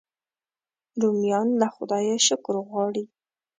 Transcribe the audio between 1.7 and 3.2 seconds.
خدایه شکر غواړي